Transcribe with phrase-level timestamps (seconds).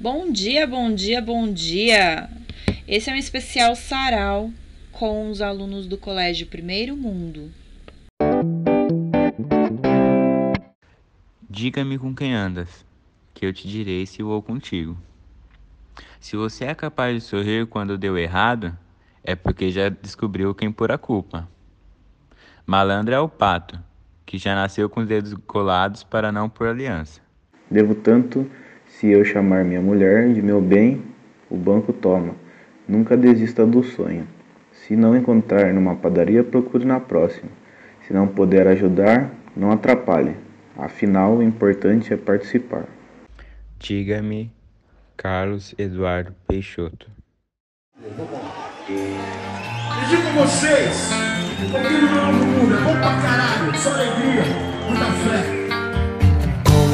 [0.00, 2.30] Bom dia, bom dia, bom dia!
[2.86, 4.52] Esse é um especial sarau
[4.92, 7.50] com os alunos do Colégio Primeiro Mundo.
[11.50, 12.86] Diga-me com quem andas,
[13.34, 14.96] que eu te direi se vou contigo.
[16.20, 18.78] Se você é capaz de sorrir quando deu errado,
[19.24, 21.48] é porque já descobriu quem pôr a culpa.
[22.64, 23.76] Malandro é o pato,
[24.24, 27.20] que já nasceu com os dedos colados para não pôr aliança.
[27.68, 28.48] Devo tanto
[28.98, 31.00] se eu chamar minha mulher de meu bem,
[31.48, 32.34] o banco toma.
[32.86, 34.26] Nunca desista do sonho.
[34.72, 37.48] Se não encontrar numa padaria, procure na próxima.
[38.04, 40.34] Se não puder ajudar, não atrapalhe.
[40.76, 42.86] Afinal, o importante é participar.
[43.78, 44.50] Diga-me,
[45.16, 47.08] Carlos Eduardo Peixoto.
[48.00, 48.04] E
[50.10, 51.10] digo vocês,
[51.70, 54.42] porque no novo mundo é bom pra caralho, só alegria,
[54.88, 55.57] muita fé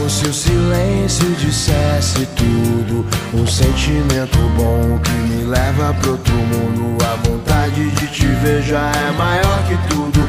[0.08, 7.28] se o silêncio dissesse tudo Um sentimento bom que me leva pro outro mundo A
[7.28, 10.20] vontade de te ver já é maior que tudo.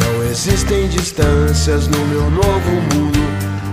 [0.00, 3.18] Não existem distâncias no meu novo mundo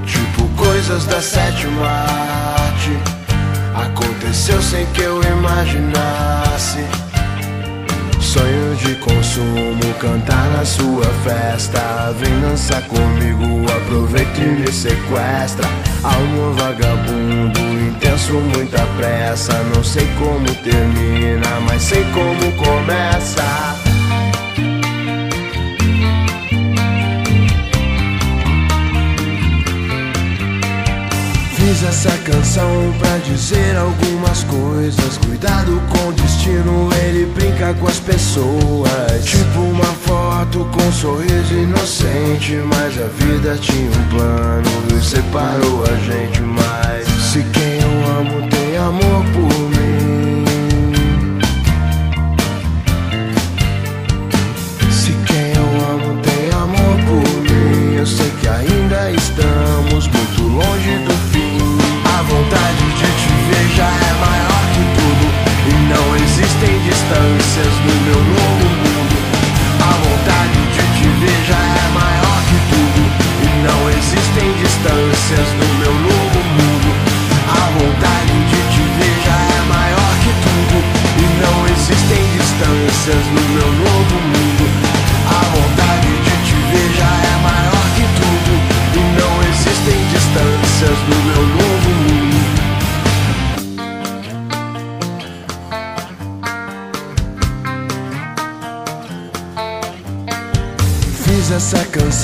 [0.06, 2.92] Tipo coisas da sétima arte.
[3.74, 7.05] Aconteceu sem que eu imaginasse
[8.36, 12.14] Sonho de consumo, cantar na sua festa.
[12.20, 15.66] Vem dançar comigo, aproveita e me sequestra.
[16.04, 19.54] Alma vagabundo, intenso, muita pressa.
[19.74, 23.55] Não sei como termina, mas sei como começa.
[32.06, 35.18] Essa canção pra dizer algumas coisas.
[35.18, 39.26] Cuidado com o destino, ele brinca com as pessoas.
[39.26, 42.54] Tipo uma foto com um sorriso inocente.
[42.66, 47.08] Mas a vida tinha um plano e separou a gente mais.
[47.32, 49.45] Se quem eu amo tem amor por
[68.04, 68.45] meu novo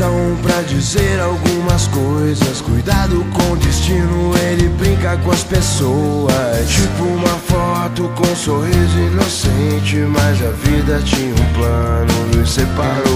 [0.02, 2.60] canção pra dizer algumas coisas.
[2.62, 6.34] Cuidado com o destino, ele brinca com as pessoas.
[6.68, 9.98] Tipo uma foto com um sorriso inocente.
[9.98, 13.11] Mas a vida tinha um plano e separou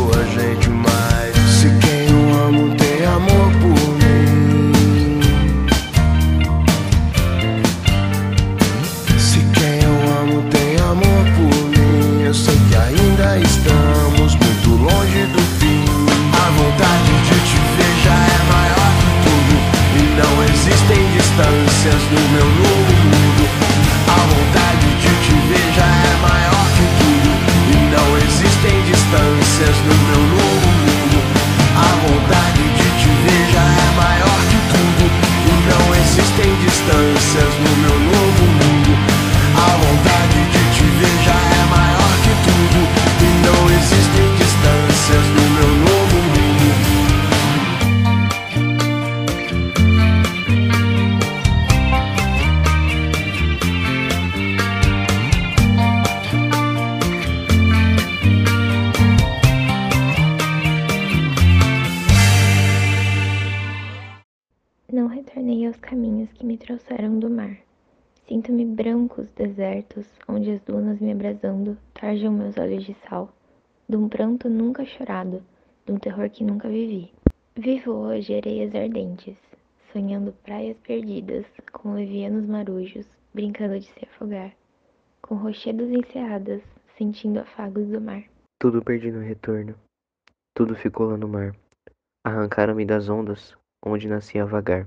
[68.76, 73.34] brancos desertos, onde as dunas me abrasando tarjam meus olhos de sal,
[73.88, 75.42] de um pranto nunca chorado,
[75.86, 77.14] de um terror que nunca vivi.
[77.56, 79.38] Vivo hoje areias ardentes,
[79.94, 84.52] sonhando praias perdidas, com levianos marujos, brincando de se afogar,
[85.22, 86.62] com rochedos enseadas,
[86.98, 88.26] sentindo afagos do mar.
[88.60, 89.74] Tudo perdi no retorno,
[90.54, 91.56] tudo ficou lá no mar.
[92.26, 93.56] Arrancaram-me das ondas,
[93.86, 94.86] onde nasci a vagar.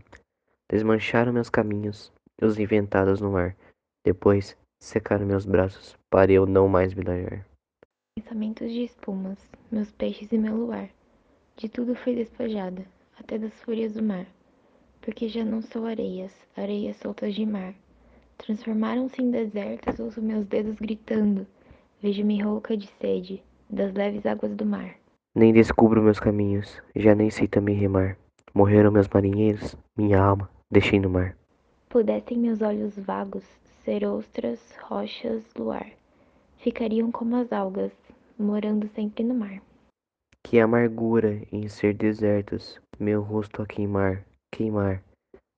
[0.70, 2.12] Desmancharam meus caminhos,
[2.42, 3.56] os inventados no mar.
[4.04, 7.44] Depois secaram meus braços, para eu não mais viajar.
[8.16, 9.38] Pensamentos de espumas,
[9.70, 10.88] meus peixes e meu luar.
[11.56, 12.84] De tudo fui despojada,
[13.18, 14.26] até das fúrias do mar.
[15.00, 17.74] Porque já não sou areias, areias soltas de mar.
[18.38, 21.46] transformaram-se em desertos, ouço meus dedos gritando.
[22.00, 24.94] Vejo-me rouca de sede, das leves águas do mar.
[25.34, 28.16] Nem descubro meus caminhos, já nem sei também remar.
[28.54, 31.36] Morreram meus marinheiros, minha alma deixei no mar.
[31.88, 33.44] Pudessem meus olhos vagos
[33.88, 35.90] ser ostras, rochas, luar.
[36.58, 37.90] Ficariam como as algas,
[38.38, 39.62] morando sempre no mar.
[40.44, 45.02] Que amargura em ser desertos, meu rosto a queimar, queimar,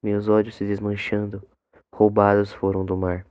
[0.01, 1.43] meus olhos se desmanchando,
[1.93, 3.27] roubados foram do mar.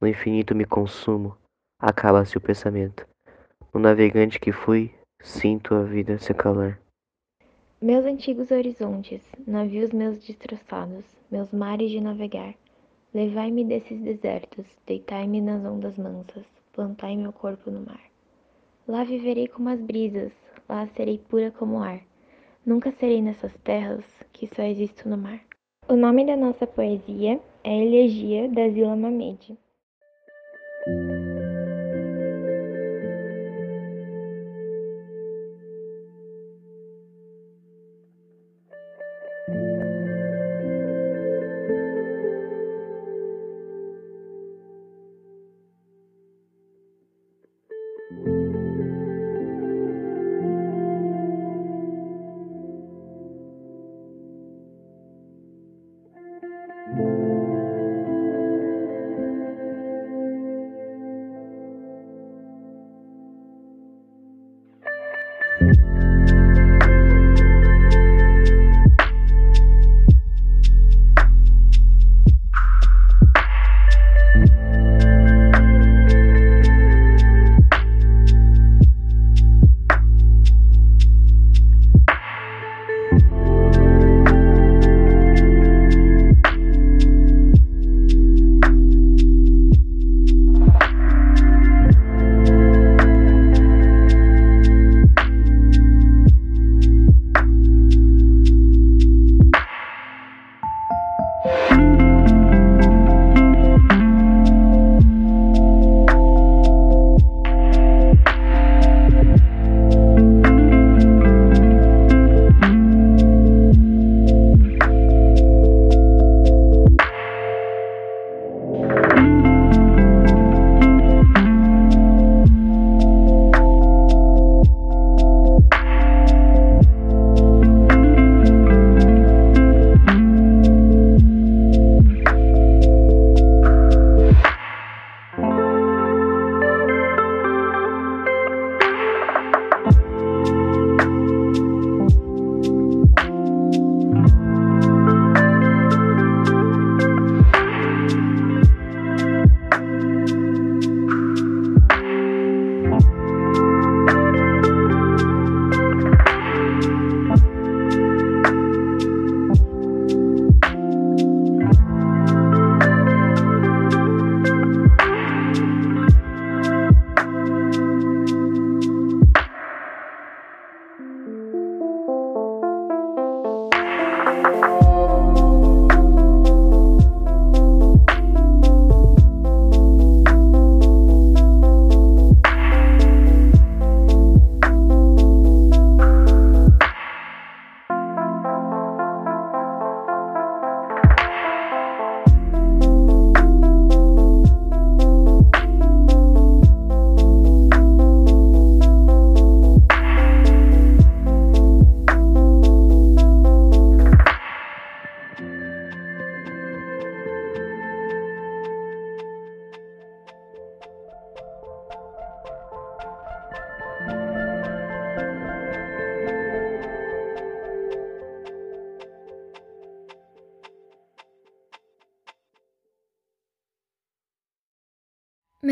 [0.00, 1.36] No infinito me consumo,
[1.76, 3.04] acaba-se o pensamento.
[3.74, 6.80] No navegante que fui, sinto a vida se calar.
[7.82, 12.54] Meus antigos horizontes, navios meus destroçados, meus mares de navegar,
[13.12, 18.00] levai-me desses desertos, deitai-me nas ondas mansas, plantai meu corpo no mar.
[18.86, 20.32] Lá viverei como as brisas,
[20.68, 22.00] lá serei pura como o ar.
[22.64, 25.40] Nunca serei nessas terras que só existo no mar.
[25.88, 29.56] O nome da nossa poesia é Elegia da Zila Mamede.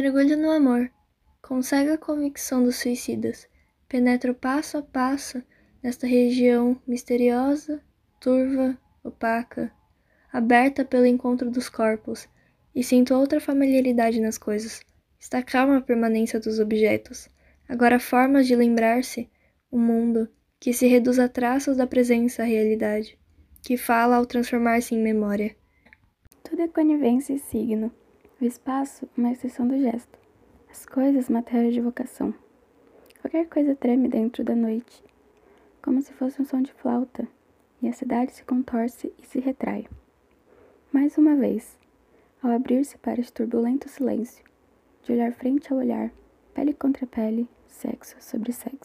[0.08, 0.90] Mergulho no amor,
[1.42, 3.46] com cega convicção dos suicidas,
[3.86, 5.42] penetro passo a passo
[5.82, 7.82] nesta região misteriosa,
[8.18, 8.74] turva,
[9.04, 9.70] opaca,
[10.32, 12.26] aberta pelo encontro dos corpos,
[12.74, 14.80] e sinto outra familiaridade nas coisas.
[15.20, 17.28] Está calma a permanência dos objetos,
[17.68, 19.28] agora formas de lembrar-se,
[19.70, 20.26] o um mundo
[20.58, 23.18] que se reduz a traços da presença à realidade,
[23.60, 25.54] que fala ao transformar-se em memória.
[26.42, 27.92] Tudo é conivência e signo.
[28.40, 30.16] O espaço, uma exceção do gesto.
[30.70, 32.32] As coisas, matéria de vocação.
[33.20, 35.02] Qualquer coisa treme dentro da noite,
[35.82, 37.26] como se fosse um som de flauta,
[37.82, 39.88] e a cidade se contorce e se retrai.
[40.92, 41.76] Mais uma vez,
[42.40, 44.44] ao abrir-se para este turbulento silêncio,
[45.02, 46.12] de olhar frente a olhar,
[46.54, 48.77] pele contra pele, sexo sobre sexo.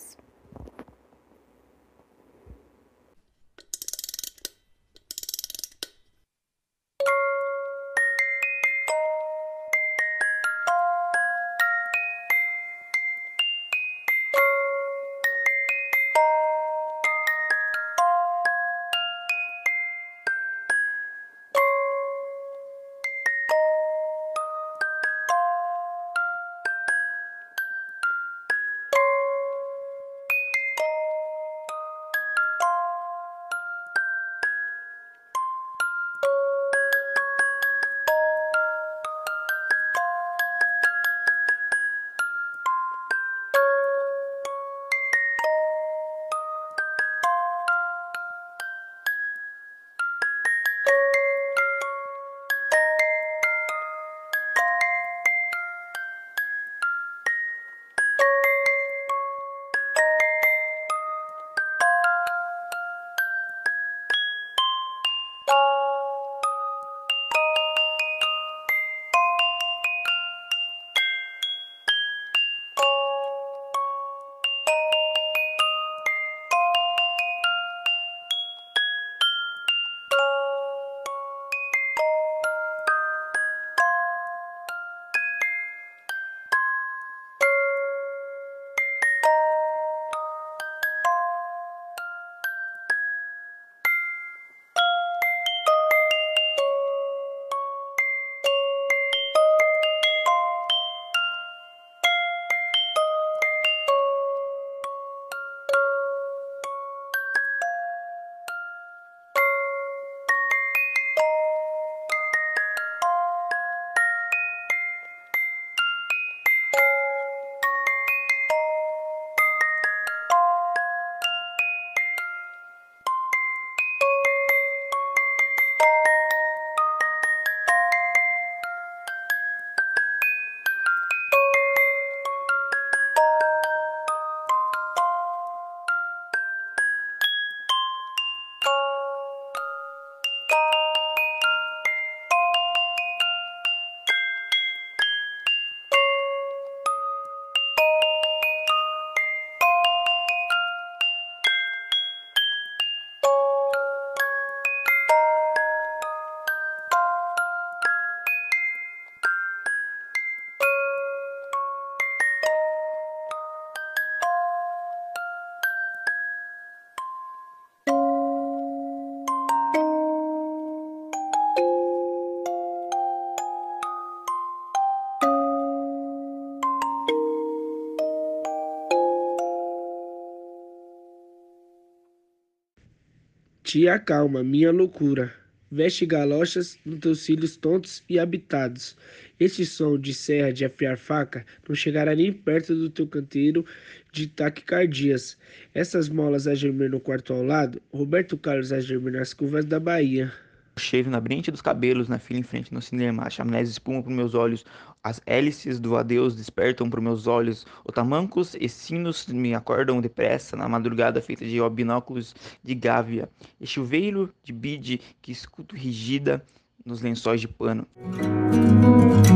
[183.74, 185.34] Te acalma, minha loucura.
[185.72, 188.96] Veste galochas nos teus cílios tontos e habitados.
[189.40, 193.66] Este som de serra de afiar faca não chegará nem perto do teu canteiro
[194.12, 195.40] de taquicardias.
[195.74, 199.80] Essas molas a gemer no quarto ao lado, Roberto Carlos a gemer nas curvas da
[199.80, 200.32] Bahia.
[200.78, 204.14] Cheiro na brilhante dos cabelos, na fila em frente no cinema, a amnésia espuma para
[204.14, 204.64] meus olhos,
[205.04, 210.70] as hélices do adeus despertam para meus olhos, otamancos e sinos me acordam depressa na
[210.70, 212.34] madrugada feita de binóculos
[212.64, 213.28] de gávea,
[213.60, 216.44] e chuveiro de bide que escuto rigida
[216.86, 217.86] nos lençóis de pano.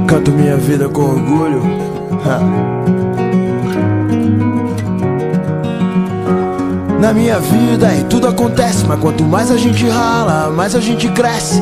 [0.08, 1.62] Canto minha vida com orgulho.
[2.24, 3.18] Ha.
[7.00, 11.12] Na minha vida e tudo acontece, mas quanto mais a gente rala, mais a gente
[11.12, 11.62] cresce.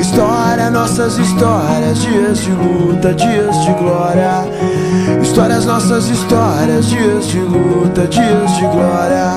[0.00, 4.44] História, nossas histórias, dias de luta, dias de glória.
[5.34, 9.34] Histórias, nossas histórias, dias de luta, dias de glória.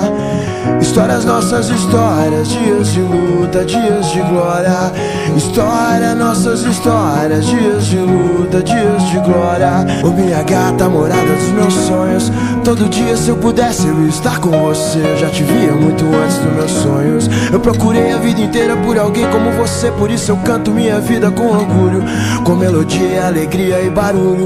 [0.79, 4.93] Histórias, nossas histórias, dias de luta, dias de glória.
[5.35, 9.87] História, nossas histórias, dias de luta, dias de glória.
[10.03, 12.31] Ô minha gata, morada dos meus sonhos.
[12.63, 14.99] Todo dia, se eu pudesse, eu estar com você.
[14.99, 17.29] Eu já te via muito antes dos meus sonhos.
[17.51, 19.89] Eu procurei a vida inteira por alguém como você.
[19.89, 22.03] Por isso eu canto minha vida com orgulho,
[22.43, 24.45] com melodia, alegria e barulho.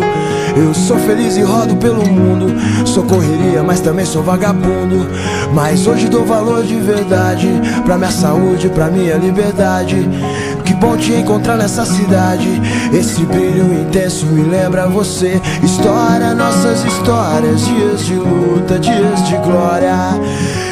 [0.56, 2.54] Eu sou feliz e rodo pelo mundo.
[2.86, 5.08] Sou correria, mas também sou vagabundo.
[5.54, 7.48] Mas hoje dou valor de verdade
[7.86, 10.10] pra minha saúde, pra minha liberdade.
[10.66, 12.62] Que bom te encontrar nessa cidade.
[12.94, 15.42] Esse brilho intenso me lembra você.
[15.64, 19.96] História, nossas histórias, dias de luta, dias de glória.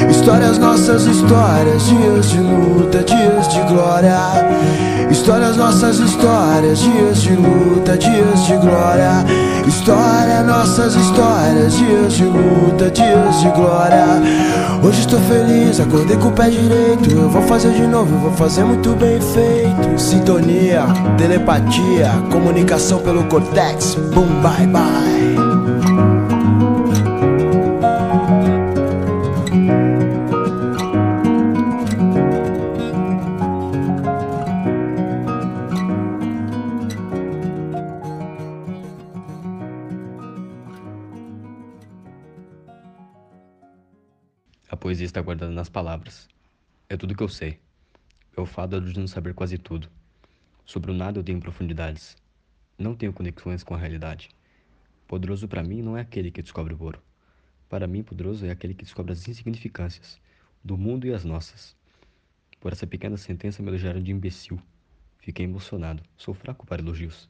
[0.09, 4.17] Histórias, nossas histórias, dias de luta, dias de glória.
[5.09, 9.25] Histórias, nossas histórias, dias de luta, dias de glória.
[9.67, 14.05] História, nossas histórias, dias de luta, dias de glória.
[14.83, 17.11] Hoje estou feliz, acordei com o pé direito.
[17.11, 19.99] Eu vou fazer de novo, eu vou fazer muito bem feito.
[19.99, 20.83] Sintonia,
[21.17, 23.95] telepatia, comunicação pelo cortex.
[24.13, 25.38] Boom, bye, bye.
[45.19, 46.29] Está guardada nas palavras.
[46.88, 47.59] É tudo que eu sei.
[48.35, 49.89] É o fado de não saber quase tudo.
[50.65, 52.15] Sobre o nada eu tenho profundidades.
[52.77, 54.29] Não tenho conexões com a realidade.
[55.07, 57.01] Poderoso para mim não é aquele que descobre o ouro.
[57.67, 60.19] Para mim, poderoso é aquele que descobre as insignificâncias
[60.63, 61.75] do mundo e as nossas.
[62.59, 64.59] Por essa pequena sentença me elogiaram de imbecil.
[65.17, 66.01] Fiquei emocionado.
[66.17, 67.27] Sou fraco para elogios.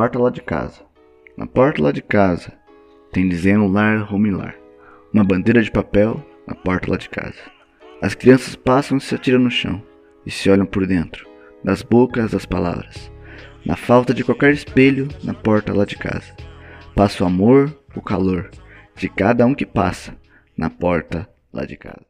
[0.00, 0.80] Porta lá de casa.
[1.36, 2.54] Na porta lá de casa.
[3.12, 4.56] Tem desenho lar rumilar.
[5.12, 7.36] Uma bandeira de papel na porta lá de casa.
[8.00, 9.82] As crianças passam e se atiram no chão
[10.24, 11.28] e se olham por dentro,
[11.62, 13.12] das bocas das palavras.
[13.62, 16.34] Na falta de qualquer espelho na porta lá de casa.
[16.94, 18.50] Passa o amor, o calor
[18.96, 20.16] de cada um que passa
[20.56, 22.09] na porta lá de casa.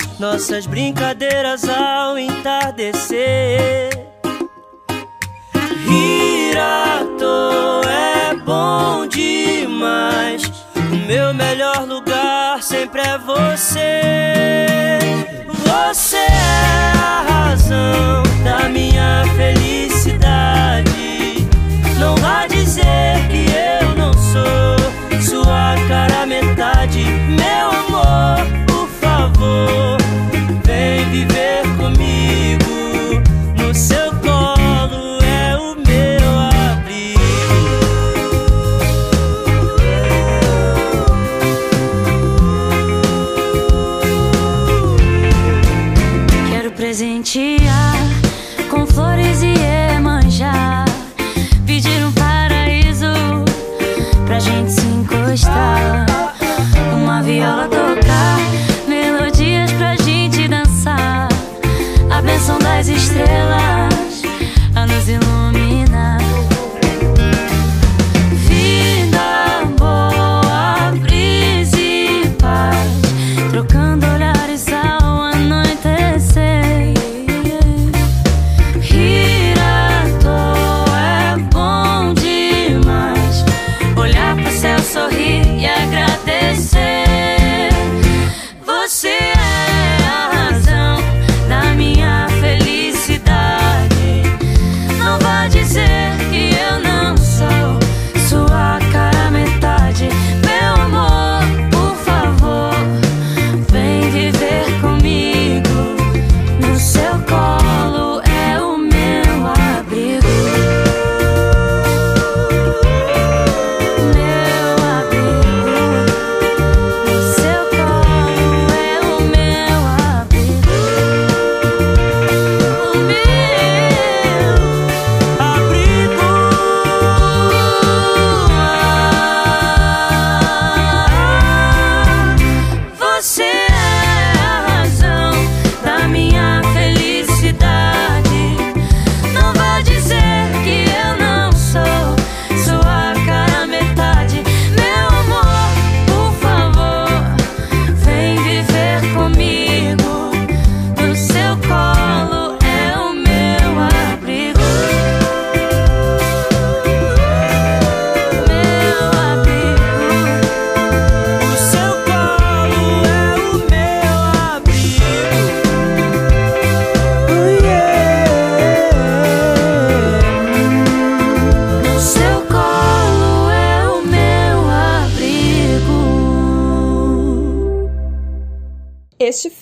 [0.21, 3.89] nossas brincadeiras ao entardecer.
[5.87, 10.43] Rir à toa é bom demais.
[10.75, 14.99] O meu melhor lugar sempre é você.
[15.47, 16.40] Você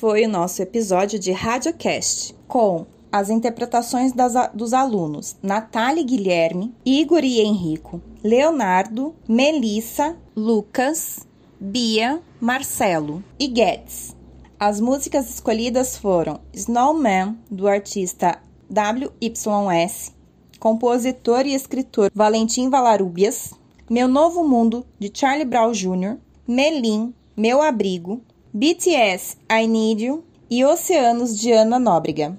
[0.10, 7.24] foi o nosso episódio de Radiocast com as interpretações das, dos alunos Natália Guilherme, Igor
[7.24, 11.28] e Henrico, Leonardo, Melissa, Lucas,
[11.60, 14.16] Bia, Marcelo e Guedes.
[14.60, 20.12] As músicas escolhidas foram Snowman, do artista WYS,
[20.60, 23.54] compositor e escritor Valentim Valarubias,
[23.88, 26.18] Meu Novo Mundo, de Charlie Brown Jr.,
[26.48, 32.36] Melim, Meu Abrigo, BTS, I Need You e Oceanos, de Ana Nóbrega.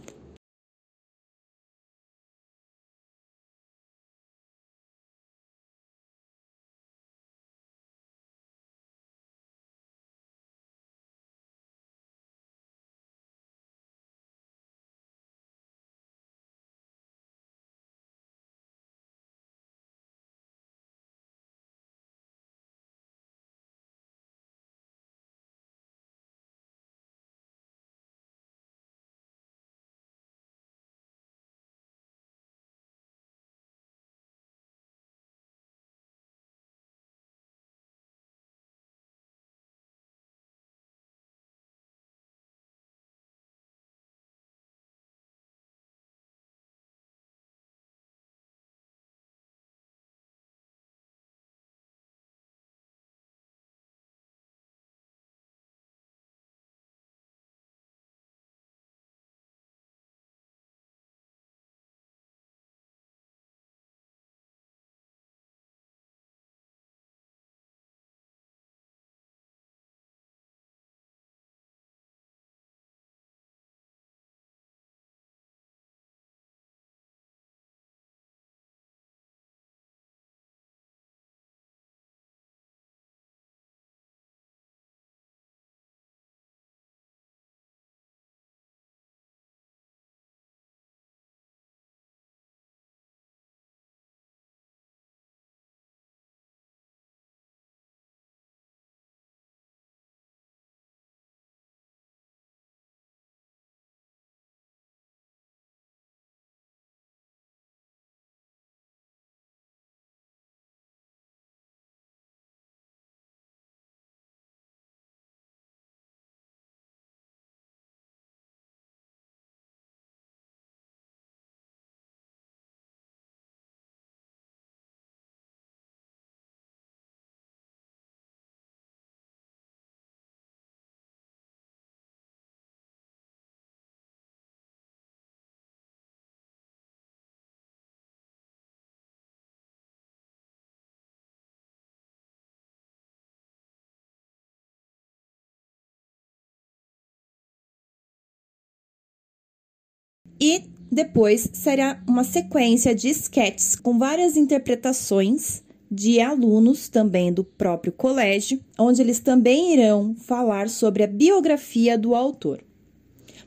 [150.41, 157.93] E depois será uma sequência de sketches com várias interpretações de alunos também do próprio
[157.93, 162.63] colégio, onde eles também irão falar sobre a biografia do autor.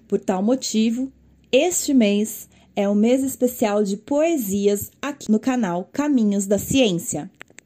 [0.07, 1.11] Por tal motivo,
[1.51, 7.31] este mês é o mês especial de poesias aqui no canal Caminhos da Ciência.